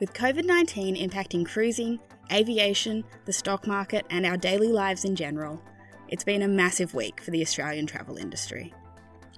With 0.00 0.14
COVID 0.14 0.46
19 0.46 0.96
impacting 0.96 1.44
cruising, 1.44 2.00
aviation, 2.32 3.04
the 3.26 3.34
stock 3.34 3.66
market, 3.66 4.06
and 4.08 4.24
our 4.24 4.38
daily 4.38 4.68
lives 4.68 5.04
in 5.04 5.14
general, 5.14 5.62
it's 6.08 6.24
been 6.24 6.40
a 6.40 6.48
massive 6.48 6.94
week 6.94 7.20
for 7.20 7.30
the 7.30 7.42
Australian 7.42 7.86
travel 7.86 8.16
industry. 8.16 8.72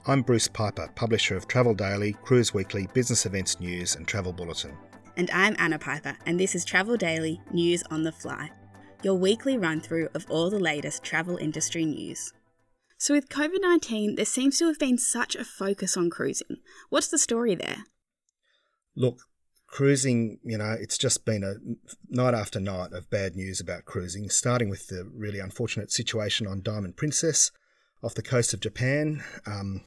I'm 0.07 0.23
Bruce 0.23 0.47
Piper, 0.47 0.89
publisher 0.95 1.37
of 1.37 1.49
Travel 1.49 1.75
Daily, 1.75 2.13
Cruise 2.13 2.55
Weekly, 2.55 2.87
Business 2.95 3.27
Events 3.27 3.59
News, 3.59 3.97
and 3.97 4.07
Travel 4.07 4.33
Bulletin. 4.33 4.79
And 5.17 5.33
I'm 5.33 5.57
Anna 5.59 5.81
Piper, 5.81 6.17
and 6.27 6.39
this 6.39 6.55
is 6.55 6.65
Travel 6.65 6.97
Daily 6.97 7.41
News 7.51 7.83
on 7.91 8.05
the 8.05 8.13
Fly, 8.13 8.49
your 9.03 9.15
weekly 9.15 9.59
run 9.59 9.81
through 9.81 10.11
of 10.15 10.27
all 10.31 10.49
the 10.49 10.61
latest 10.61 11.03
travel 11.03 11.39
industry 11.39 11.85
news. 11.85 12.33
So, 12.99 13.15
with 13.15 13.29
COVID 13.29 13.61
19, 13.61 14.15
there 14.15 14.25
seems 14.25 14.59
to 14.61 14.69
have 14.69 14.79
been 14.79 14.97
such 14.97 15.35
a 15.35 15.45
focus 15.45 15.97
on 15.97 16.09
cruising. 16.09 16.59
What's 16.89 17.09
the 17.09 17.19
story 17.19 17.57
there? 17.57 17.79
Look, 18.95 19.23
cruising, 19.73 20.39
you 20.45 20.59
know, 20.59 20.77
it's 20.79 20.99
just 20.99 21.25
been 21.25 21.43
a 21.43 21.55
night 22.09 22.35
after 22.35 22.61
night 22.61 22.93
of 22.93 23.11
bad 23.11 23.35
news 23.35 23.59
about 23.59 23.87
cruising, 23.87 24.29
starting 24.29 24.69
with 24.69 24.87
the 24.87 25.11
really 25.13 25.41
unfortunate 25.41 25.91
situation 25.91 26.47
on 26.47 26.63
Diamond 26.63 26.97
Princess 26.97 27.51
off 28.05 28.15
the 28.15 28.23
coast 28.23 28.53
of 28.53 28.61
Japan. 28.61 29.25
Um, 29.47 29.85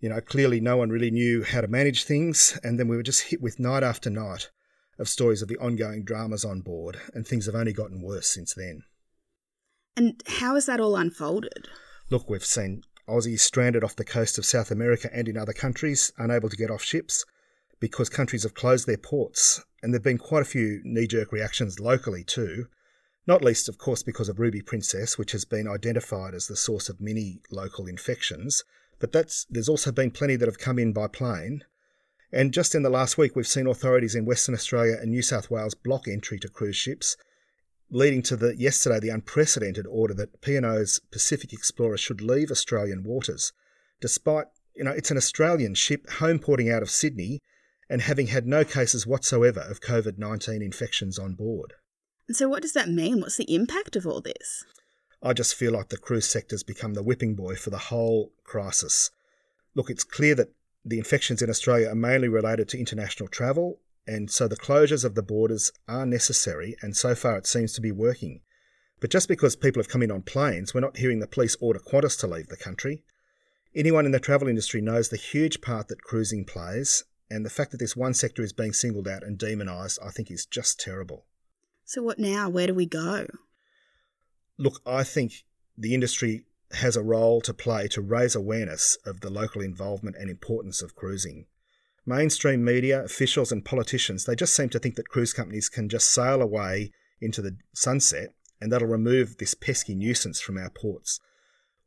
you 0.00 0.08
know, 0.08 0.20
clearly 0.20 0.60
no 0.60 0.76
one 0.76 0.90
really 0.90 1.12
knew 1.12 1.44
how 1.44 1.60
to 1.60 1.68
manage 1.68 2.04
things, 2.04 2.58
and 2.64 2.78
then 2.78 2.88
we 2.88 2.96
were 2.96 3.04
just 3.04 3.30
hit 3.30 3.40
with 3.40 3.60
night 3.60 3.84
after 3.84 4.10
night 4.10 4.50
of 4.98 5.08
stories 5.08 5.42
of 5.42 5.48
the 5.48 5.58
ongoing 5.58 6.04
dramas 6.04 6.44
on 6.44 6.60
board, 6.60 7.00
and 7.14 7.26
things 7.26 7.46
have 7.46 7.54
only 7.54 7.72
gotten 7.72 8.02
worse 8.02 8.26
since 8.26 8.52
then. 8.52 8.82
And 9.96 10.20
how 10.26 10.56
has 10.56 10.66
that 10.66 10.80
all 10.80 10.96
unfolded? 10.96 11.68
Look, 12.10 12.28
we've 12.28 12.44
seen 12.44 12.82
Aussies 13.08 13.40
stranded 13.40 13.84
off 13.84 13.94
the 13.94 14.04
coast 14.04 14.38
of 14.38 14.44
South 14.44 14.72
America 14.72 15.08
and 15.12 15.28
in 15.28 15.36
other 15.36 15.52
countries, 15.52 16.12
unable 16.18 16.48
to 16.48 16.56
get 16.56 16.70
off 16.70 16.82
ships 16.82 17.24
because 17.84 18.08
countries 18.08 18.44
have 18.44 18.54
closed 18.54 18.86
their 18.86 18.96
ports. 18.96 19.62
And 19.82 19.92
there 19.92 19.98
have 19.98 20.04
been 20.04 20.16
quite 20.16 20.40
a 20.40 20.46
few 20.46 20.80
knee 20.84 21.06
jerk 21.06 21.32
reactions 21.32 21.78
locally 21.78 22.24
too, 22.24 22.68
not 23.26 23.44
least, 23.44 23.68
of 23.68 23.76
course, 23.76 24.02
because 24.02 24.30
of 24.30 24.38
Ruby 24.38 24.62
Princess, 24.62 25.18
which 25.18 25.32
has 25.32 25.44
been 25.44 25.68
identified 25.68 26.32
as 26.32 26.46
the 26.46 26.56
source 26.56 26.88
of 26.88 26.98
many 26.98 27.42
local 27.50 27.84
infections. 27.86 28.64
But 29.00 29.12
there's 29.50 29.68
also 29.68 29.92
been 29.92 30.12
plenty 30.12 30.36
that 30.36 30.48
have 30.48 30.58
come 30.58 30.78
in 30.78 30.94
by 30.94 31.08
plane. 31.08 31.62
And 32.32 32.54
just 32.54 32.74
in 32.74 32.82
the 32.82 32.88
last 32.88 33.18
week, 33.18 33.36
we've 33.36 33.46
seen 33.46 33.66
authorities 33.66 34.14
in 34.14 34.24
Western 34.24 34.54
Australia 34.54 34.96
and 34.98 35.10
New 35.10 35.20
South 35.20 35.50
Wales 35.50 35.74
block 35.74 36.08
entry 36.08 36.38
to 36.38 36.48
cruise 36.48 36.76
ships 36.76 37.18
leading 37.90 38.22
to 38.22 38.34
the 38.34 38.56
yesterday 38.56 38.98
the 38.98 39.10
unprecedented 39.10 39.86
order 39.86 40.14
that 40.14 40.40
P&O's 40.40 41.02
Pacific 41.12 41.52
Explorer 41.52 41.98
should 41.98 42.22
leave 42.22 42.50
Australian 42.50 43.04
waters, 43.04 43.52
despite 44.00 44.46
you 44.74 44.84
know 44.84 44.90
it's 44.90 45.10
an 45.10 45.18
Australian 45.18 45.74
ship 45.74 46.08
home 46.12 46.38
porting 46.38 46.70
out 46.70 46.82
of 46.82 46.88
Sydney 46.88 47.40
and 47.88 48.02
having 48.02 48.28
had 48.28 48.46
no 48.46 48.64
cases 48.64 49.06
whatsoever 49.06 49.60
of 49.60 49.80
COVID 49.80 50.18
19 50.18 50.62
infections 50.62 51.18
on 51.18 51.34
board. 51.34 51.74
And 52.28 52.36
so, 52.36 52.48
what 52.48 52.62
does 52.62 52.72
that 52.72 52.88
mean? 52.88 53.20
What's 53.20 53.36
the 53.36 53.54
impact 53.54 53.96
of 53.96 54.06
all 54.06 54.20
this? 54.20 54.64
I 55.22 55.32
just 55.32 55.54
feel 55.54 55.72
like 55.72 55.88
the 55.88 55.96
cruise 55.96 56.28
sector's 56.28 56.62
become 56.62 56.94
the 56.94 57.02
whipping 57.02 57.34
boy 57.34 57.56
for 57.56 57.70
the 57.70 57.78
whole 57.78 58.32
crisis. 58.44 59.10
Look, 59.74 59.90
it's 59.90 60.04
clear 60.04 60.34
that 60.34 60.52
the 60.84 60.98
infections 60.98 61.40
in 61.42 61.50
Australia 61.50 61.88
are 61.88 61.94
mainly 61.94 62.28
related 62.28 62.68
to 62.70 62.78
international 62.78 63.28
travel 63.28 63.80
and 64.06 64.30
so 64.30 64.46
the 64.46 64.56
closures 64.56 65.04
of 65.04 65.14
the 65.14 65.22
borders 65.22 65.72
are 65.88 66.04
necessary, 66.04 66.76
and 66.82 66.96
so 66.96 67.14
far 67.14 67.38
it 67.38 67.46
seems 67.46 67.72
to 67.72 67.80
be 67.80 67.90
working. 67.90 68.40
But 69.00 69.10
just 69.10 69.28
because 69.28 69.56
people 69.56 69.80
have 69.80 69.88
come 69.88 70.02
in 70.02 70.10
on 70.10 70.22
planes, 70.22 70.74
we're 70.74 70.80
not 70.80 70.98
hearing 70.98 71.20
the 71.20 71.26
police 71.26 71.56
order 71.60 71.80
Qantas 71.80 72.18
to 72.20 72.26
leave 72.26 72.48
the 72.48 72.56
country. 72.56 73.02
Anyone 73.74 74.06
in 74.06 74.12
the 74.12 74.20
travel 74.20 74.46
industry 74.46 74.80
knows 74.80 75.08
the 75.08 75.16
huge 75.16 75.60
part 75.60 75.88
that 75.88 76.02
cruising 76.02 76.44
plays, 76.44 77.04
and 77.30 77.44
the 77.44 77.50
fact 77.50 77.70
that 77.70 77.78
this 77.78 77.96
one 77.96 78.14
sector 78.14 78.42
is 78.42 78.52
being 78.52 78.72
singled 78.72 79.08
out 79.08 79.22
and 79.22 79.38
demonised, 79.38 79.98
I 80.04 80.10
think, 80.10 80.30
is 80.30 80.46
just 80.46 80.78
terrible. 80.78 81.24
So, 81.84 82.02
what 82.02 82.18
now? 82.18 82.48
Where 82.48 82.66
do 82.66 82.74
we 82.74 82.86
go? 82.86 83.26
Look, 84.58 84.80
I 84.86 85.04
think 85.04 85.44
the 85.76 85.94
industry 85.94 86.44
has 86.72 86.96
a 86.96 87.02
role 87.02 87.40
to 87.42 87.54
play 87.54 87.88
to 87.88 88.00
raise 88.00 88.34
awareness 88.34 88.96
of 89.04 89.20
the 89.20 89.30
local 89.30 89.62
involvement 89.62 90.16
and 90.16 90.30
importance 90.30 90.82
of 90.82 90.94
cruising. 90.94 91.46
Mainstream 92.06 92.64
media, 92.64 93.02
officials, 93.02 93.50
and 93.50 93.64
politicians, 93.64 94.24
they 94.24 94.34
just 94.34 94.54
seem 94.54 94.68
to 94.70 94.78
think 94.78 94.96
that 94.96 95.08
cruise 95.08 95.32
companies 95.32 95.68
can 95.68 95.88
just 95.88 96.12
sail 96.12 96.42
away 96.42 96.92
into 97.20 97.40
the 97.40 97.56
sunset 97.74 98.34
and 98.60 98.72
that'll 98.72 98.88
remove 98.88 99.38
this 99.38 99.54
pesky 99.54 99.94
nuisance 99.94 100.40
from 100.40 100.58
our 100.58 100.70
ports. 100.70 101.20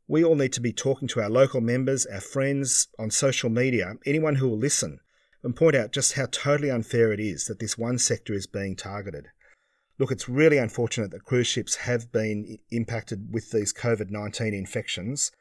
We 0.06 0.24
all 0.24 0.36
need 0.36 0.52
to 0.54 0.60
be 0.60 0.72
talking 0.72 1.08
to 1.08 1.20
our 1.20 1.28
local 1.28 1.60
members, 1.60 2.06
our 2.06 2.20
friends, 2.20 2.88
on 2.98 3.10
social 3.10 3.50
media, 3.50 3.94
anyone 4.06 4.36
who 4.36 4.48
will 4.48 4.58
listen, 4.58 5.00
and 5.42 5.54
point 5.54 5.76
out 5.76 5.92
just 5.92 6.14
how 6.14 6.26
totally 6.26 6.70
unfair 6.70 7.12
it 7.12 7.20
is 7.20 7.46
that 7.46 7.58
this 7.58 7.78
one 7.78 7.98
sector 7.98 8.34
is 8.34 8.46
being 8.46 8.76
targeted. 8.76 9.28
Look, 9.98 10.12
it's 10.12 10.28
really 10.28 10.58
unfortunate 10.58 11.10
that 11.10 11.24
cruise 11.24 11.46
ships 11.46 11.76
have 11.76 12.12
been 12.12 12.58
impacted 12.70 13.32
with 13.32 13.50
these 13.50 13.72
COVID 13.72 14.10
19 14.10 14.54
infections, 14.54 15.32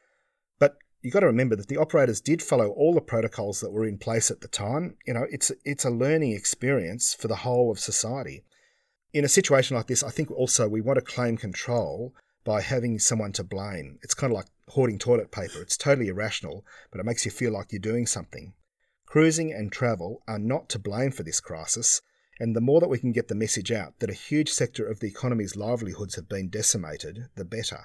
but 0.59 0.78
you've 1.02 1.13
got 1.13 1.19
to 1.22 1.28
remember 1.28 1.56
that 1.56 1.68
the 1.68 1.78
operators 1.78 2.22
did 2.22 2.41
follow 2.41 2.69
all 2.69 2.94
the 2.94 3.02
protocols 3.02 3.62
that 3.62 3.72
were 3.72 3.86
in 3.86 3.97
place 3.97 4.31
at 4.31 4.41
the 4.41 4.47
time. 4.47 4.96
You 5.06 5.13
know, 5.13 5.25
it's 5.30 5.52
it's 5.63 5.86
a 5.86 5.91
learning 5.91 6.31
experience 6.31 7.13
for 7.13 7.28
the 7.28 7.38
whole 7.38 7.72
of 7.72 7.80
society. 7.80 8.44
In 9.13 9.24
a 9.24 9.30
situation 9.30 9.78
like 9.78 9.88
this, 9.88 10.03
I 10.03 10.09
think 10.09 10.31
also 10.31 10.68
we 10.68 10.81
want 10.81 10.97
to 10.97 11.13
claim 11.13 11.38
control 11.38 12.13
by 12.44 12.62
having 12.62 12.97
someone 12.97 13.34
to 13.34 13.44
blame. 13.44 14.00
It's 14.02 14.13
kind 14.13 14.31
of 14.31 14.38
like 14.38 14.47
hoarding 14.69 14.97
toilet 14.97 15.31
paper. 15.31 15.62
It's 15.62 15.78
totally 15.78 16.07
irrational, 16.07 16.66
but 16.91 17.00
it 17.00 17.06
makes 17.06 17.25
you 17.25 17.31
feel 17.31 17.52
like 17.52 17.72
you're 17.72 17.80
doing 17.80 18.07
something. 18.07 18.53
Cruising 19.17 19.51
and 19.51 19.72
travel 19.72 20.22
are 20.28 20.38
not 20.38 20.69
to 20.69 20.78
blame 20.78 21.09
for 21.09 21.23
this 21.23 21.39
crisis, 21.39 22.03
and 22.39 22.55
the 22.55 22.61
more 22.61 22.79
that 22.79 22.88
we 22.88 23.00
can 23.00 23.11
get 23.11 23.29
the 23.29 23.33
message 23.33 23.72
out 23.72 23.97
that 23.97 24.11
a 24.11 24.13
huge 24.13 24.51
sector 24.51 24.88
of 24.88 25.00
the 25.00 25.07
economy's 25.07 25.55
livelihoods 25.55 26.13
have 26.13 26.29
been 26.29 26.50
decimated, 26.50 27.25
the 27.35 27.44
better. 27.44 27.79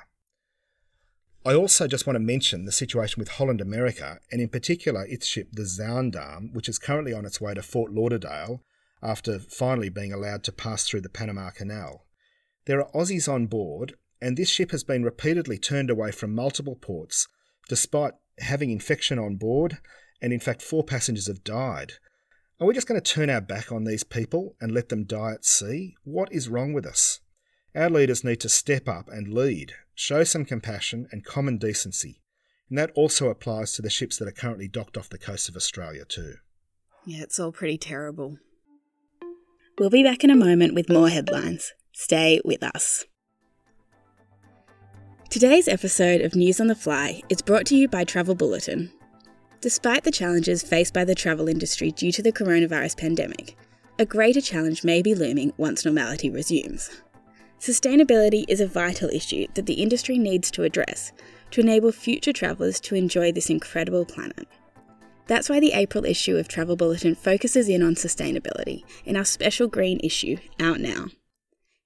I 1.43 1.55
also 1.55 1.89
just 1.89 2.07
want 2.07 2.17
to 2.17 2.21
mention 2.21 2.67
the 2.67 2.71
situation 2.71 3.19
with 3.19 3.31
Holland 3.31 3.63
America, 3.63 4.19
and 4.31 4.43
in 4.43 4.51
particular 4.51 5.07
its 5.07 5.27
ship, 5.27 5.49
the 5.53 5.63
Zaandam, 5.63 6.53
which 6.53 6.69
is 6.69 6.79
currently 6.79 7.15
on 7.15 7.25
its 7.25 7.41
way 7.41 7.55
to 7.55 7.63
Fort 7.63 7.91
Lauderdale 7.91 8.63
after 9.03 9.39
finally 9.39 9.89
being 9.89 10.13
allowed 10.13 10.45
to 10.45 10.53
pass 10.53 10.85
through 10.85 11.01
the 11.01 11.09
Panama 11.09 11.49
Canal. 11.49 12.05
There 12.67 12.79
are 12.79 12.93
Aussies 12.93 13.27
on 13.27 13.47
board, 13.47 13.95
and 14.21 14.37
this 14.37 14.51
ship 14.51 14.71
has 14.71 14.85
been 14.85 15.03
repeatedly 15.03 15.57
turned 15.57 15.89
away 15.89 16.13
from 16.13 16.35
multiple 16.35 16.77
ports 16.77 17.27
despite 17.71 18.13
having 18.39 18.71
infection 18.71 19.19
on 19.19 19.37
board, 19.37 19.79
and 20.23 20.33
in 20.33 20.41
fact, 20.41 20.63
four 20.63 20.85
passengers 20.85 21.27
have 21.27 21.45
died. 21.45 21.95
Are 22.61 22.67
we 22.67 22.75
just 22.75 22.87
going 22.87 23.01
to 23.01 23.13
turn 23.13 23.29
our 23.29 23.41
back 23.41 23.73
on 23.73 23.83
these 23.83 24.05
people 24.05 24.55
and 24.61 24.71
let 24.71 24.89
them 24.89 25.03
die 25.03 25.33
at 25.33 25.45
sea? 25.45 25.97
What 26.05 26.33
is 26.33 26.49
wrong 26.49 26.73
with 26.73 26.87
us? 26.87 27.19
Our 27.75 27.91
leaders 27.91 28.23
need 28.23 28.39
to 28.41 28.49
step 28.49 28.89
up 28.89 29.09
and 29.09 29.35
lead, 29.35 29.73
show 29.97 30.23
some 30.23 30.45
compassion 30.45 31.09
and 31.11 31.25
common 31.25 31.59
decency. 31.59 32.23
And 32.69 32.79
that 32.79 32.93
also 32.95 33.29
applies 33.29 33.73
to 33.73 33.83
the 33.83 33.91
ships 33.91 34.17
that 34.19 34.29
are 34.29 34.33
currently 34.33 34.69
docked 34.69 34.97
off 34.97 35.09
the 35.09 35.19
coast 35.19 35.49
of 35.49 35.57
Australia, 35.57 36.05
too. 36.05 36.35
Yeah, 37.05 37.23
it's 37.23 37.41
all 37.41 37.51
pretty 37.51 37.77
terrible. 37.77 38.39
We'll 39.79 39.91
be 39.91 40.05
back 40.05 40.23
in 40.23 40.31
a 40.31 40.37
moment 40.37 40.75
with 40.75 40.89
more 40.89 41.09
headlines. 41.09 41.73
Stay 41.93 42.41
with 42.45 42.63
us. 42.63 43.05
Today's 45.31 45.67
episode 45.67 46.21
of 46.21 46.37
News 46.37 46.61
on 46.61 46.69
the 46.69 46.77
Fly 46.77 47.23
is 47.29 47.43
brought 47.43 47.67
to 47.67 47.77
you 47.77 47.89
by 47.89 48.05
Travel 48.05 48.37
Bulletin. 48.37 48.93
Despite 49.63 50.03
the 50.03 50.11
challenges 50.11 50.65
faced 50.65 50.93
by 50.93 51.05
the 51.05 51.15
travel 51.15 51.47
industry 51.49 51.93
due 51.93 52.11
to 52.13 52.21
the 52.21 52.33
coronavirus 52.33 52.97
pandemic, 52.97 53.57
a 53.97 54.05
greater 54.05 54.41
challenge 54.41 54.83
may 54.83 55.03
be 55.03 55.15
looming 55.15 55.53
once 55.57 55.85
normality 55.85 56.29
resumes. 56.29 56.91
Sustainability 57.61 58.45
is 58.49 58.61
a 58.61 58.67
vital 58.67 59.09
issue 59.11 59.47
that 59.55 59.67
the 59.67 59.75
industry 59.75 60.19
needs 60.19 60.51
to 60.51 60.65
address 60.65 61.13
to 61.53 61.61
enable 61.61 61.93
future 61.93 62.33
travellers 62.33 62.81
to 62.81 62.97
enjoy 62.97 63.31
this 63.31 63.51
incredible 63.51 64.05
planet. 64.05 64.49
That's 65.29 65.49
why 65.49 65.61
the 65.61 65.75
April 65.75 66.05
issue 66.05 66.37
of 66.39 66.49
Travel 66.49 66.75
Bulletin 66.75 67.15
focuses 67.15 67.69
in 67.69 67.85
on 67.85 67.95
sustainability 67.95 68.83
in 69.05 69.17
our 69.17 69.25
special 69.25 69.69
green 69.69 70.01
issue 70.03 70.39
out 70.59 70.81
now. 70.81 71.07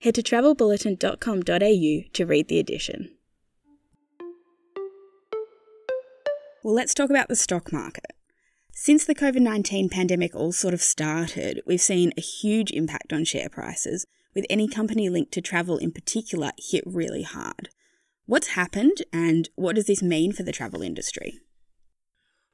Head 0.00 0.14
to 0.14 0.22
travelbulletin.com.au 0.22 2.10
to 2.14 2.26
read 2.26 2.48
the 2.48 2.58
edition. 2.58 3.15
Well, 6.66 6.74
let's 6.74 6.94
talk 6.94 7.10
about 7.10 7.28
the 7.28 7.36
stock 7.36 7.72
market. 7.72 8.10
Since 8.72 9.04
the 9.04 9.14
COVID 9.14 9.38
19 9.38 9.88
pandemic 9.88 10.34
all 10.34 10.50
sort 10.50 10.74
of 10.74 10.82
started, 10.82 11.62
we've 11.64 11.80
seen 11.80 12.12
a 12.18 12.20
huge 12.20 12.72
impact 12.72 13.12
on 13.12 13.24
share 13.24 13.48
prices, 13.48 14.04
with 14.34 14.44
any 14.50 14.66
company 14.66 15.08
linked 15.08 15.30
to 15.34 15.40
travel 15.40 15.78
in 15.78 15.92
particular 15.92 16.50
hit 16.58 16.82
really 16.84 17.22
hard. 17.22 17.68
What's 18.24 18.48
happened 18.48 19.04
and 19.12 19.48
what 19.54 19.76
does 19.76 19.86
this 19.86 20.02
mean 20.02 20.32
for 20.32 20.42
the 20.42 20.50
travel 20.50 20.82
industry? 20.82 21.38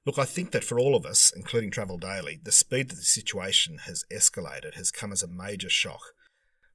Look, 0.05 0.19
I 0.19 0.27
think 0.27 0.51
that 0.51 0.63
for 0.63 0.79
all 0.79 0.95
of 0.95 1.07
us, 1.07 1.33
including 1.35 1.71
Travel 1.71 1.97
Daily, 1.97 2.39
the 2.45 2.53
speed 2.53 2.91
that 2.91 2.97
the 2.97 3.03
situation 3.05 3.79
has 3.87 4.05
escalated 4.13 4.75
has 4.75 4.91
come 4.91 5.13
as 5.13 5.23
a 5.23 5.27
major 5.27 5.71
shock. 5.71 6.03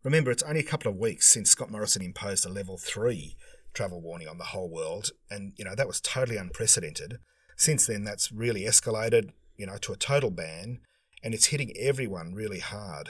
Remember, 0.04 0.32
it's 0.32 0.42
only 0.42 0.62
a 0.62 0.64
couple 0.64 0.92
of 0.92 0.98
weeks 0.98 1.28
since 1.28 1.52
Scott 1.52 1.70
Morrison 1.70 2.02
imposed 2.02 2.48
a 2.48 2.50
level 2.50 2.80
3 2.80 3.38
travel 3.74 4.02
warning 4.02 4.28
on 4.28 4.38
the 4.38 4.46
whole 4.46 4.70
world, 4.70 5.12
and 5.30 5.54
you 5.58 5.66
know, 5.66 5.76
that 5.76 5.88
was 5.88 6.02
totally 6.02 6.38
unprecedented. 6.38 7.20
Since 7.56 7.88
then 7.88 8.04
that's 8.04 8.32
really 8.32 8.62
escalated, 8.62 9.32
you 9.56 9.66
know, 9.66 9.78
to 9.78 9.94
a 9.94 9.98
total 9.98 10.32
ban, 10.32 10.80
and 11.24 11.34
it's 11.34 11.48
hitting 11.48 11.74
everyone 11.78 12.34
really 12.34 12.60
hard. 12.60 13.10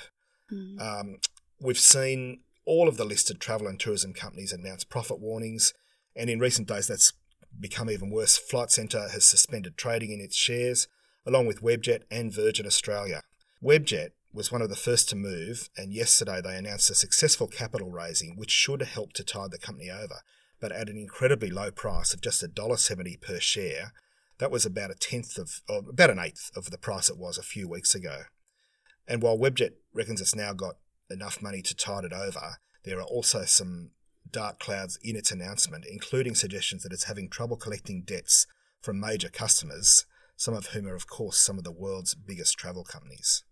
Mm. 0.51 0.80
Um, 0.80 1.18
we've 1.59 1.80
seen 1.80 2.42
all 2.65 2.88
of 2.88 2.98
the 2.98 3.06
listed 3.06 3.39
travel 3.39 3.68
and 3.68 3.80
tourism 3.80 4.13
companies 4.13 4.51
announce 4.51 4.83
profit 4.83 5.19
warnings, 5.19 5.74
and 6.15 6.30
in 6.30 6.39
recent 6.39 6.68
days 6.68 6.88
that's 6.88 7.13
become 7.59 7.89
even 7.89 8.09
worse. 8.09 8.38
Flight 8.38 8.71
Centre 8.71 9.07
has 9.09 9.25
suspended 9.25 9.77
trading 9.77 10.12
in 10.12 10.21
its 10.21 10.36
shares, 10.36 10.88
along 11.25 11.48
with 11.48 11.62
Webjet 11.62 12.01
and 12.12 12.33
Virgin 12.33 12.65
Australia. 12.65 13.21
Webjet 13.63 14.09
was 14.33 14.51
one 14.51 14.62
of 14.62 14.69
the 14.69 14.75
first 14.75 15.09
to 15.09 15.15
move, 15.15 15.69
and 15.75 15.94
yesterday 15.94 16.42
they 16.42 16.56
announced 16.56 16.89
a 16.89 16.95
successful 16.95 17.48
capital 17.48 17.89
raising, 17.89 18.36
which 18.38 18.51
should 18.51 18.81
help 18.81 19.13
to 19.13 19.24
tide 19.24 19.51
the 19.51 19.57
company 19.57 19.89
over, 19.89 20.21
but 20.59 20.71
at 20.71 20.89
an 20.89 20.98
incredibly 20.98 21.50
low 21.50 21.71
price 21.71 22.13
of 22.13 22.21
just 22.21 22.44
$1.70 22.44 23.21
per 23.21 23.39
share. 23.39 23.94
That 24.39 24.51
was 24.51 24.65
about 24.65 24.92
a 24.92 24.95
tenth 24.95 25.38
of, 25.38 25.62
about 25.68 26.09
an 26.09 26.19
eighth 26.19 26.51
of 26.56 26.69
the 26.69 26.77
price 26.77 27.09
it 27.09 27.18
was 27.18 27.38
a 27.38 27.44
few 27.44 27.68
weeks 27.68 27.95
ago. 27.95 28.24
And 29.07 29.21
while 29.21 29.38
Webjet 29.38 29.71
reckons 29.94 30.21
it's 30.21 30.36
now 30.36 30.54
got 30.54 30.75
enough 31.09 31.42
money 31.42 31.62
to 31.62 31.75
tide 31.75 32.04
it 32.04 32.13
over, 32.13 32.57
there 32.83 33.00
are 33.00 33.04
also 33.04 33.45
some 33.45 33.92
dark 34.30 34.59
clouds 34.59 35.00
in 35.01 35.15
its 35.15 35.31
announcement, 35.31 35.86
including 35.89 36.36
suggestions 36.36 36.83
that 36.83 36.94
it's 36.94 37.06
having 37.06 37.30
trouble 37.30 37.57
collecting 37.57 38.04
debts 38.04 38.45
from 38.81 39.00
major 39.00 39.30
customers, 39.30 40.06
some 40.36 40.54
of 40.54 40.68
whom 40.68 40.88
are, 40.88 40.95
of 40.95 41.07
course, 41.07 41.39
some 41.39 41.57
of 41.57 41.63
the 41.63 41.71
world's 41.71 42.13
biggest 42.13 42.57
travel 42.57 42.83
companies. 42.83 43.44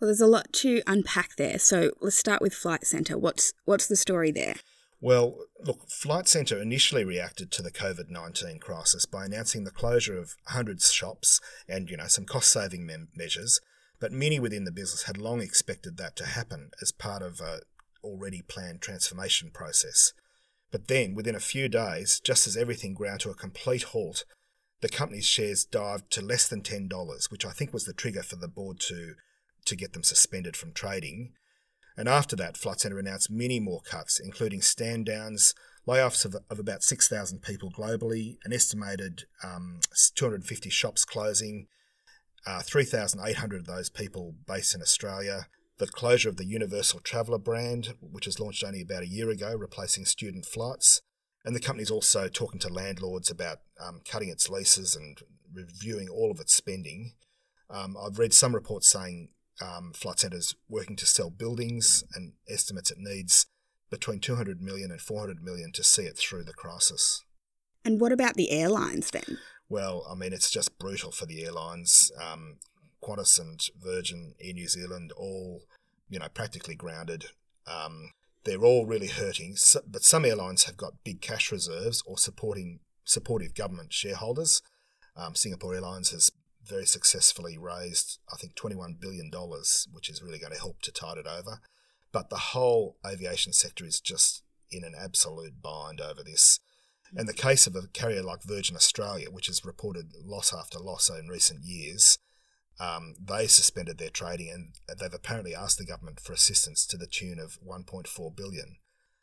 Well, 0.00 0.06
there's 0.08 0.20
a 0.20 0.26
lot 0.26 0.52
to 0.54 0.82
unpack 0.86 1.36
there. 1.36 1.58
So 1.58 1.92
let's 2.00 2.18
start 2.18 2.40
with 2.40 2.54
Flight 2.54 2.86
Centre. 2.86 3.18
What's 3.18 3.52
what's 3.64 3.86
the 3.86 3.96
story 3.96 4.30
there? 4.30 4.56
Well, 5.00 5.36
look, 5.60 5.88
Flight 5.88 6.26
Centre 6.26 6.60
initially 6.60 7.04
reacted 7.04 7.52
to 7.52 7.62
the 7.62 7.70
COVID 7.70 8.10
19 8.10 8.58
crisis 8.58 9.06
by 9.06 9.24
announcing 9.24 9.64
the 9.64 9.70
closure 9.70 10.18
of 10.18 10.34
hundreds 10.46 10.88
of 10.88 10.94
shops 10.94 11.40
and, 11.68 11.88
you 11.88 11.96
know, 11.96 12.08
some 12.08 12.24
cost 12.24 12.50
saving 12.50 12.90
measures. 13.14 13.60
But 14.00 14.12
many 14.12 14.40
within 14.40 14.64
the 14.64 14.72
business 14.72 15.04
had 15.04 15.16
long 15.16 15.40
expected 15.40 15.96
that 15.96 16.16
to 16.16 16.26
happen 16.26 16.70
as 16.82 16.92
part 16.92 17.22
of 17.22 17.40
a 17.40 17.60
already 18.02 18.42
planned 18.42 18.80
transformation 18.80 19.50
process. 19.52 20.12
But 20.70 20.88
then, 20.88 21.14
within 21.14 21.34
a 21.34 21.40
few 21.40 21.68
days, 21.68 22.20
just 22.22 22.46
as 22.46 22.56
everything 22.56 22.94
ground 22.94 23.20
to 23.20 23.30
a 23.30 23.34
complete 23.34 23.84
halt, 23.84 24.24
the 24.80 24.88
company's 24.88 25.26
shares 25.26 25.64
dived 25.64 26.10
to 26.12 26.22
less 26.22 26.46
than 26.48 26.62
$10, 26.62 27.30
which 27.30 27.44
I 27.44 27.50
think 27.50 27.72
was 27.72 27.84
the 27.84 27.92
trigger 27.92 28.22
for 28.22 28.36
the 28.36 28.48
board 28.48 28.78
to, 28.80 29.14
to 29.64 29.76
get 29.76 29.92
them 29.92 30.04
suspended 30.04 30.56
from 30.56 30.72
trading. 30.72 31.32
And 31.98 32.08
after 32.08 32.36
that, 32.36 32.56
Flight 32.56 32.78
Centre 32.78 33.00
announced 33.00 33.28
many 33.28 33.58
more 33.58 33.80
cuts, 33.80 34.20
including 34.20 34.62
stand 34.62 35.06
downs, 35.06 35.52
layoffs 35.86 36.24
of, 36.24 36.36
of 36.48 36.60
about 36.60 36.84
6,000 36.84 37.42
people 37.42 37.72
globally, 37.72 38.36
an 38.44 38.52
estimated 38.52 39.24
um, 39.42 39.80
250 40.14 40.70
shops 40.70 41.04
closing, 41.04 41.66
uh, 42.46 42.60
3,800 42.62 43.60
of 43.60 43.66
those 43.66 43.90
people 43.90 44.36
based 44.46 44.76
in 44.76 44.80
Australia, 44.80 45.48
the 45.78 45.88
closure 45.88 46.28
of 46.28 46.36
the 46.36 46.46
Universal 46.46 47.00
Traveller 47.00 47.38
brand, 47.38 47.94
which 48.00 48.26
was 48.26 48.38
launched 48.38 48.62
only 48.62 48.82
about 48.82 49.02
a 49.02 49.08
year 49.08 49.28
ago, 49.28 49.52
replacing 49.56 50.04
student 50.04 50.46
flights. 50.46 51.02
And 51.44 51.56
the 51.56 51.60
company's 51.60 51.90
also 51.90 52.28
talking 52.28 52.60
to 52.60 52.72
landlords 52.72 53.28
about 53.28 53.58
um, 53.84 54.02
cutting 54.08 54.28
its 54.28 54.48
leases 54.48 54.94
and 54.94 55.18
reviewing 55.52 56.08
all 56.08 56.30
of 56.30 56.38
its 56.38 56.54
spending. 56.54 57.14
Um, 57.68 57.96
I've 58.00 58.20
read 58.20 58.32
some 58.32 58.54
reports 58.54 58.88
saying 58.88 59.30
um, 59.60 59.92
Flight 59.94 60.20
Centre's 60.20 60.54
working 60.68 60.96
to 60.96 61.06
sell 61.06 61.30
buildings 61.30 62.04
and 62.14 62.32
estimates 62.48 62.90
it 62.90 62.98
needs 62.98 63.46
between 63.90 64.20
200 64.20 64.60
million 64.60 64.90
and 64.90 65.00
400 65.00 65.42
million 65.42 65.72
to 65.72 65.82
see 65.82 66.02
it 66.02 66.16
through 66.16 66.44
the 66.44 66.52
crisis. 66.52 67.24
And 67.84 68.00
what 68.00 68.12
about 68.12 68.34
the 68.34 68.50
airlines 68.50 69.10
then? 69.10 69.38
Well, 69.68 70.06
I 70.10 70.14
mean, 70.14 70.32
it's 70.32 70.50
just 70.50 70.78
brutal 70.78 71.10
for 71.10 71.26
the 71.26 71.44
airlines. 71.44 72.10
Um, 72.20 72.58
Qantas 73.02 73.38
and 73.38 73.60
Virgin, 73.82 74.34
Air 74.40 74.54
New 74.54 74.68
Zealand, 74.68 75.12
all, 75.16 75.62
you 76.08 76.18
know, 76.18 76.28
practically 76.32 76.74
grounded. 76.74 77.26
Um, 77.66 78.12
they're 78.44 78.64
all 78.64 78.86
really 78.86 79.08
hurting, 79.08 79.56
but 79.86 80.02
some 80.02 80.24
airlines 80.24 80.64
have 80.64 80.76
got 80.76 81.04
big 81.04 81.20
cash 81.20 81.52
reserves 81.52 82.02
or 82.06 82.16
supporting 82.16 82.80
supportive 83.04 83.54
government 83.54 83.92
shareholders. 83.92 84.62
Um, 85.16 85.34
Singapore 85.34 85.74
Airlines 85.74 86.10
has 86.10 86.30
very 86.68 86.86
successfully 86.86 87.56
raised, 87.58 88.18
I 88.32 88.36
think, 88.36 88.54
$21 88.54 89.00
billion, 89.00 89.30
which 89.92 90.10
is 90.10 90.22
really 90.22 90.38
going 90.38 90.52
to 90.52 90.58
help 90.58 90.80
to 90.82 90.92
tide 90.92 91.18
it 91.18 91.26
over. 91.26 91.60
But 92.12 92.30
the 92.30 92.36
whole 92.36 92.96
aviation 93.06 93.52
sector 93.52 93.84
is 93.84 94.00
just 94.00 94.42
in 94.70 94.84
an 94.84 94.94
absolute 94.98 95.62
bind 95.62 96.00
over 96.00 96.22
this. 96.22 96.60
In 97.16 97.26
the 97.26 97.32
case 97.32 97.66
of 97.66 97.74
a 97.74 97.88
carrier 97.92 98.22
like 98.22 98.42
Virgin 98.42 98.76
Australia, 98.76 99.30
which 99.30 99.46
has 99.46 99.64
reported 99.64 100.12
loss 100.22 100.52
after 100.52 100.78
loss 100.78 101.08
in 101.08 101.28
recent 101.28 101.64
years, 101.64 102.18
um, 102.80 103.14
they 103.18 103.46
suspended 103.46 103.98
their 103.98 104.10
trading 104.10 104.50
and 104.50 104.98
they've 104.98 105.12
apparently 105.12 105.54
asked 105.54 105.78
the 105.78 105.86
government 105.86 106.20
for 106.20 106.32
assistance 106.32 106.86
to 106.86 106.96
the 106.96 107.06
tune 107.06 107.38
of 107.38 107.58
1.4 107.66 108.36
billion. 108.36 108.76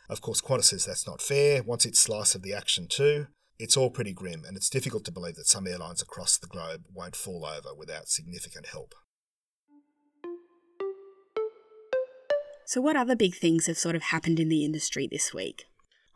Of 0.10 0.22
course, 0.22 0.42
Qantas 0.42 0.66
says 0.66 0.86
that's 0.86 1.08
not 1.08 1.22
fair, 1.22 1.64
wants 1.64 1.86
its 1.86 2.00
slice 2.00 2.36
of 2.36 2.42
the 2.42 2.54
action 2.54 2.88
too. 2.88 3.28
It's 3.58 3.78
all 3.78 3.90
pretty 3.90 4.12
grim, 4.12 4.44
and 4.46 4.58
it's 4.58 4.70
difficult 4.70 5.06
to 5.06 5.12
believe 5.12 5.36
that 5.36 5.48
some 5.48 5.66
airlines 5.66 6.02
across 6.02 6.38
the 6.38 6.48
globe 6.48 6.84
won't 6.94 7.16
fall 7.16 7.46
over 7.46 7.74
without 7.74 8.10
significant 8.10 8.68
help. 8.68 8.94
So, 12.66 12.82
what 12.82 12.98
other 12.98 13.16
big 13.16 13.36
things 13.36 13.68
have 13.68 13.78
sort 13.78 13.96
of 13.96 14.04
happened 14.04 14.40
in 14.40 14.50
the 14.50 14.66
industry 14.66 15.08
this 15.10 15.34
week? 15.34 15.66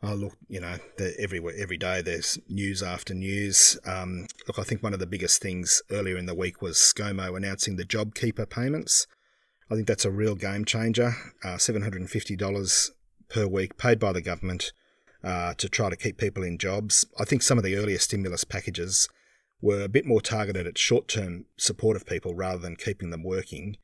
Oh, 0.02 0.14
look, 0.14 0.36
you 0.48 0.60
know, 0.60 0.76
every 1.18 1.40
every 1.58 1.76
day 1.76 2.02
there's 2.02 2.38
news 2.48 2.82
after 2.82 3.14
news. 3.14 3.78
Um, 3.86 4.26
look, 4.46 4.58
I 4.58 4.62
think 4.62 4.82
one 4.82 4.92
of 4.92 4.98
the 4.98 5.06
biggest 5.06 5.40
things 5.40 5.82
earlier 5.90 6.16
in 6.16 6.26
the 6.26 6.34
week 6.34 6.60
was 6.60 6.76
ScoMo 6.76 7.36
announcing 7.36 7.76
the 7.76 7.84
JobKeeper 7.84 8.48
payments. 8.50 9.06
I 9.70 9.74
think 9.74 9.86
that's 9.86 10.04
a 10.04 10.10
real 10.10 10.34
game 10.34 10.64
changer. 10.64 11.12
Uh, 11.44 11.56
$750 11.56 12.90
per 13.28 13.46
week 13.46 13.78
paid 13.78 13.98
by 13.98 14.12
the 14.12 14.22
government 14.22 14.72
uh, 15.22 15.54
to 15.54 15.68
try 15.68 15.90
to 15.90 15.96
keep 15.96 16.18
people 16.18 16.42
in 16.42 16.58
jobs. 16.58 17.04
I 17.18 17.24
think 17.24 17.42
some 17.42 17.58
of 17.58 17.64
the 17.64 17.76
earlier 17.76 17.98
stimulus 17.98 18.44
packages 18.44 19.08
were 19.60 19.82
a 19.82 19.88
bit 19.88 20.06
more 20.06 20.20
targeted 20.20 20.66
at 20.66 20.78
short 20.78 21.08
term 21.08 21.46
support 21.56 21.96
of 21.96 22.06
people 22.06 22.34
rather 22.34 22.58
than 22.58 22.76
keeping 22.76 23.10
them 23.10 23.22
working. 23.22 23.76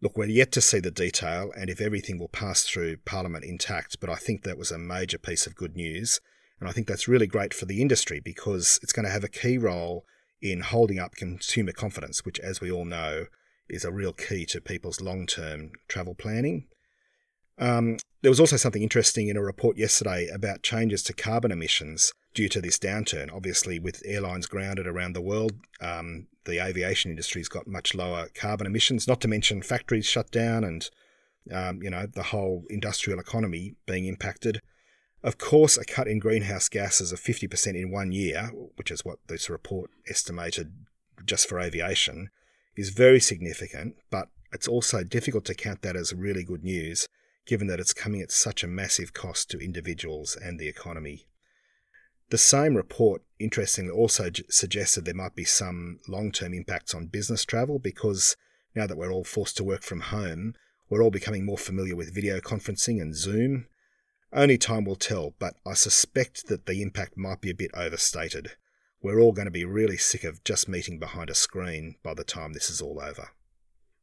Look, 0.00 0.16
we're 0.16 0.26
yet 0.26 0.52
to 0.52 0.60
see 0.60 0.78
the 0.78 0.92
detail 0.92 1.50
and 1.56 1.68
if 1.68 1.80
everything 1.80 2.18
will 2.18 2.28
pass 2.28 2.62
through 2.62 2.98
Parliament 2.98 3.44
intact, 3.44 3.98
but 4.00 4.08
I 4.08 4.14
think 4.14 4.44
that 4.44 4.58
was 4.58 4.70
a 4.70 4.78
major 4.78 5.18
piece 5.18 5.46
of 5.46 5.56
good 5.56 5.74
news. 5.74 6.20
And 6.60 6.68
I 6.68 6.72
think 6.72 6.86
that's 6.86 7.08
really 7.08 7.26
great 7.26 7.54
for 7.54 7.66
the 7.66 7.82
industry 7.82 8.20
because 8.20 8.78
it's 8.82 8.92
going 8.92 9.06
to 9.06 9.12
have 9.12 9.24
a 9.24 9.28
key 9.28 9.58
role 9.58 10.04
in 10.40 10.60
holding 10.60 10.98
up 10.98 11.16
consumer 11.16 11.72
confidence, 11.72 12.24
which, 12.24 12.38
as 12.40 12.60
we 12.60 12.70
all 12.70 12.84
know, 12.84 13.26
is 13.68 13.84
a 13.84 13.92
real 13.92 14.12
key 14.12 14.44
to 14.46 14.60
people's 14.60 15.00
long 15.00 15.26
term 15.26 15.70
travel 15.88 16.14
planning. 16.14 16.66
Um, 17.58 17.98
there 18.22 18.30
was 18.30 18.40
also 18.40 18.56
something 18.56 18.82
interesting 18.82 19.28
in 19.28 19.36
a 19.36 19.42
report 19.42 19.76
yesterday 19.76 20.28
about 20.32 20.62
changes 20.62 21.02
to 21.04 21.12
carbon 21.12 21.52
emissions 21.52 22.12
due 22.34 22.48
to 22.48 22.60
this 22.60 22.78
downturn. 22.78 23.32
Obviously, 23.32 23.78
with 23.78 24.02
airlines 24.04 24.46
grounded 24.46 24.86
around 24.86 25.12
the 25.12 25.20
world, 25.20 25.52
um, 25.80 26.26
the 26.44 26.64
aviation 26.64 27.10
industry's 27.10 27.48
got 27.48 27.66
much 27.66 27.94
lower 27.94 28.28
carbon 28.34 28.66
emissions. 28.66 29.06
Not 29.06 29.20
to 29.22 29.28
mention 29.28 29.62
factories 29.62 30.06
shut 30.06 30.30
down 30.30 30.64
and 30.64 30.88
um, 31.52 31.82
you 31.82 31.90
know 31.90 32.06
the 32.06 32.24
whole 32.24 32.64
industrial 32.68 33.20
economy 33.20 33.74
being 33.86 34.06
impacted. 34.06 34.60
Of 35.22 35.38
course, 35.38 35.76
a 35.76 35.84
cut 35.84 36.06
in 36.06 36.20
greenhouse 36.20 36.68
gases 36.68 37.10
of 37.10 37.20
50% 37.20 37.74
in 37.74 37.90
one 37.90 38.12
year, 38.12 38.52
which 38.76 38.90
is 38.90 39.04
what 39.04 39.18
this 39.26 39.50
report 39.50 39.90
estimated 40.08 40.72
just 41.24 41.48
for 41.48 41.58
aviation, 41.58 42.30
is 42.76 42.90
very 42.90 43.18
significant, 43.18 43.96
but 44.10 44.28
it's 44.52 44.68
also 44.68 45.02
difficult 45.02 45.44
to 45.46 45.54
count 45.54 45.82
that 45.82 45.96
as 45.96 46.12
really 46.12 46.44
good 46.44 46.62
news 46.62 47.08
given 47.48 47.66
that 47.66 47.80
it's 47.80 47.94
coming 47.94 48.20
at 48.20 48.30
such 48.30 48.62
a 48.62 48.68
massive 48.68 49.14
cost 49.14 49.50
to 49.50 49.58
individuals 49.58 50.36
and 50.36 50.60
the 50.60 50.68
economy. 50.68 51.26
The 52.28 52.36
same 52.36 52.76
report, 52.76 53.22
interestingly, 53.38 53.90
also 53.90 54.28
suggested 54.50 55.06
there 55.06 55.14
might 55.14 55.34
be 55.34 55.46
some 55.46 55.98
long 56.06 56.30
term 56.30 56.52
impacts 56.52 56.94
on 56.94 57.06
business 57.06 57.46
travel 57.46 57.78
because 57.78 58.36
now 58.74 58.86
that 58.86 58.98
we're 58.98 59.10
all 59.10 59.24
forced 59.24 59.56
to 59.56 59.64
work 59.64 59.82
from 59.82 60.02
home, 60.02 60.54
we're 60.90 61.02
all 61.02 61.10
becoming 61.10 61.46
more 61.46 61.56
familiar 61.56 61.96
with 61.96 62.14
video 62.14 62.38
conferencing 62.38 63.00
and 63.00 63.16
Zoom. 63.16 63.66
Only 64.30 64.58
time 64.58 64.84
will 64.84 64.96
tell, 64.96 65.34
but 65.38 65.54
I 65.66 65.72
suspect 65.72 66.48
that 66.48 66.66
the 66.66 66.82
impact 66.82 67.16
might 67.16 67.40
be 67.40 67.50
a 67.50 67.54
bit 67.54 67.70
overstated. 67.72 68.52
We're 69.00 69.20
all 69.20 69.32
going 69.32 69.46
to 69.46 69.50
be 69.50 69.64
really 69.64 69.96
sick 69.96 70.22
of 70.22 70.44
just 70.44 70.68
meeting 70.68 70.98
behind 70.98 71.30
a 71.30 71.34
screen 71.34 71.96
by 72.02 72.12
the 72.12 72.24
time 72.24 72.52
this 72.52 72.68
is 72.68 72.82
all 72.82 73.00
over. 73.00 73.30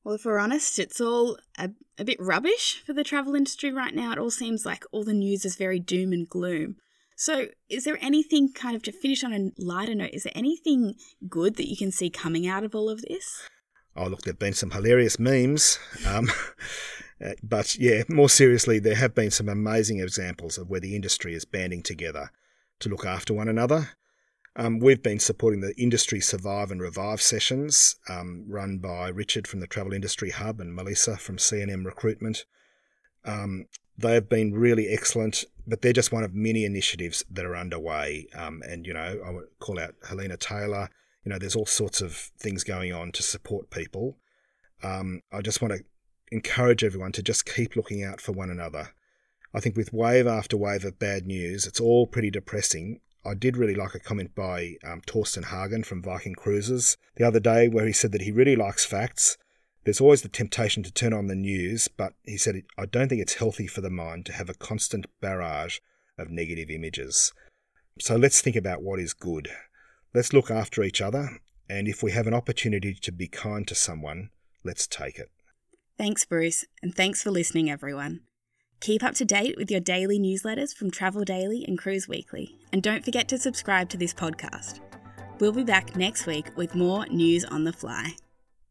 Well, 0.06 0.14
if 0.14 0.24
we're 0.24 0.38
honest, 0.38 0.78
it's 0.78 1.02
all 1.02 1.40
a, 1.58 1.72
a 1.98 2.06
bit 2.06 2.22
rubbish 2.22 2.84
for 2.86 2.94
the 2.94 3.04
travel 3.04 3.34
industry 3.34 3.72
right 3.72 3.94
now. 3.94 4.12
It 4.12 4.20
all 4.20 4.30
seems 4.30 4.64
like 4.64 4.86
all 4.92 5.04
the 5.04 5.14
news 5.14 5.44
is 5.46 5.56
very 5.56 5.80
doom 5.80 6.14
and 6.14 6.30
gloom. 6.30 6.76
So, 7.18 7.48
is 7.70 7.86
there 7.86 7.98
anything 8.00 8.54
kind 8.54 8.76
of 8.76 8.84
to 8.84 8.92
finish 8.92 9.24
on 9.24 9.34
a 9.34 9.50
lighter 9.58 9.96
note? 9.96 10.12
Is 10.14 10.24
there 10.24 10.34
anything 10.36 10.94
good 11.28 11.56
that 11.56 11.68
you 11.68 11.76
can 11.76 11.92
see 11.92 12.12
coming 12.12 12.46
out 12.46 12.64
of 12.64 12.76
all 12.76 12.88
of 12.88 13.02
this? 13.02 13.50
Oh, 13.96 14.06
look, 14.06 14.22
there 14.22 14.34
have 14.34 14.40
been 14.40 14.54
some 14.54 14.72
hilarious 14.72 15.18
memes. 15.18 15.80
Um, 16.06 16.30
but 17.42 17.76
yeah, 17.76 18.04
more 18.08 18.30
seriously, 18.30 18.78
there 18.78 18.96
have 18.96 19.16
been 19.16 19.32
some 19.32 19.50
amazing 19.50 20.02
examples 20.02 20.60
of 20.60 20.70
where 20.70 20.82
the 20.82 20.96
industry 20.96 21.34
is 21.34 21.46
banding 21.46 21.82
together 21.82 22.30
to 22.82 22.90
look 22.90 23.08
after 23.08 23.34
one 23.34 23.48
another. 23.48 23.90
Um, 24.58 24.80
we've 24.80 25.04
been 25.04 25.20
supporting 25.20 25.60
the 25.60 25.76
Industry 25.76 26.22
Survive 26.22 26.72
and 26.72 26.82
Revive 26.82 27.22
sessions 27.22 27.98
um, 28.08 28.46
run 28.48 28.78
by 28.78 29.10
Richard 29.10 29.48
from 29.48 29.60
the 29.60 29.68
Travel 29.68 29.92
Industry 29.92 30.30
Hub 30.30 30.62
and 30.62 30.74
Melissa 30.74 31.18
from 31.18 31.36
CNM 31.36 31.86
Recruitment. 31.86 32.46
Um, 33.26 33.66
they 33.98 34.14
have 34.14 34.30
been 34.30 34.54
really 34.54 34.88
excellent, 34.88 35.44
but 35.68 35.82
they're 35.82 35.92
just 35.92 36.14
one 36.14 36.24
of 36.24 36.34
many 36.34 36.64
initiatives 36.64 37.26
that 37.30 37.46
are 37.46 37.56
underway. 37.56 38.28
Um, 38.34 38.62
and, 38.66 38.86
you 38.86 38.94
know, 38.94 39.22
I 39.26 39.30
would 39.30 39.46
call 39.60 39.78
out 39.78 39.96
Helena 40.08 40.38
Taylor. 40.38 40.90
You 41.26 41.32
know, 41.32 41.40
there's 41.40 41.56
all 41.56 41.66
sorts 41.66 42.02
of 42.02 42.14
things 42.40 42.64
going 42.64 42.94
on 42.94 43.12
to 43.14 43.24
support 43.24 43.70
people. 43.70 44.18
Um, 44.84 45.22
I 45.34 45.42
just 45.42 45.62
want 45.62 45.74
to 45.74 45.84
encourage 46.32 46.84
everyone 46.84 47.12
to 47.14 47.24
just 47.24 47.46
keep 47.46 47.76
looking 47.76 48.04
out 48.04 48.22
for 48.22 48.32
one 48.32 48.50
another. 48.50 48.94
I 49.54 49.60
think 49.60 49.76
with 49.76 49.94
wave 49.94 50.28
after 50.28 50.56
wave 50.56 50.86
of 50.86 51.00
bad 51.00 51.26
news, 51.26 51.66
it's 51.66 51.80
all 51.80 52.08
pretty 52.08 52.30
depressing, 52.30 53.00
I 53.26 53.34
did 53.34 53.58
really 53.58 53.76
like 53.76 53.96
a 53.96 54.00
comment 54.00 54.36
by 54.36 54.76
um, 54.84 55.02
Torstein 55.08 55.46
Hagen 55.46 55.84
from 55.84 56.04
Viking 56.04 56.36
Cruises 56.36 56.98
the 57.16 57.26
other 57.26 57.40
day 57.40 57.68
where 57.68 57.88
he 57.88 57.94
said 57.94 58.12
that 58.12 58.22
he 58.22 58.32
really 58.32 58.56
likes 58.56 58.86
facts. 58.86 59.38
There's 59.84 60.02
always 60.02 60.22
the 60.22 60.30
temptation 60.30 60.84
to 60.84 60.92
turn 60.92 61.14
on 61.14 61.28
the 61.28 61.36
news, 61.36 61.88
but 61.88 62.14
he 62.24 62.38
said, 62.38 62.62
I 62.78 62.86
don't 62.86 63.08
think 63.08 63.22
it's 63.22 63.36
healthy 63.36 63.68
for 63.68 63.82
the 63.82 63.90
mind 63.90 64.26
to 64.26 64.34
have 64.34 64.50
a 64.50 64.56
constant 64.56 65.06
barrage 65.22 65.80
of 66.18 66.30
negative 66.30 66.70
images. 66.70 67.34
So 68.00 68.16
let's 68.16 68.42
think 68.42 68.56
about 68.56 68.82
what 68.82 69.00
is 69.00 69.14
good. 69.14 69.50
Let's 70.14 70.34
look 70.34 70.50
after 70.50 70.84
each 70.84 71.02
other, 71.02 71.40
and 71.70 71.88
if 71.88 72.02
we 72.02 72.12
have 72.12 72.28
an 72.28 72.34
opportunity 72.34 72.94
to 72.94 73.12
be 73.12 73.28
kind 73.28 73.68
to 73.68 73.76
someone, 73.76 74.30
let's 74.64 74.88
take 74.88 75.18
it. 75.18 75.30
Thanks, 75.98 76.26
Bruce, 76.26 76.66
and 76.82 76.94
thanks 76.94 77.22
for 77.22 77.32
listening, 77.32 77.70
everyone. 77.70 78.22
Keep 78.80 79.04
up 79.04 79.16
to 79.16 79.26
date 79.26 79.58
with 79.58 79.72
your 79.72 79.80
daily 79.80 80.20
newsletters 80.20 80.76
from 80.76 80.92
Travel 80.92 81.24
Daily 81.24 81.66
and 81.68 81.78
Cruise 81.78 82.08
Weekly, 82.08 82.58
and 82.72 82.84
don't 82.84 83.04
forget 83.04 83.28
to 83.30 83.38
subscribe 83.38 83.90
to 83.90 83.98
this 83.98 84.14
podcast. 84.14 84.80
We'll 85.40 85.52
be 85.52 85.64
back 85.64 85.96
next 85.96 86.28
week 86.28 86.56
with 86.56 86.76
more 86.76 87.06
news 87.08 87.44
on 87.46 87.64
the 87.64 87.74
fly. 87.74 88.16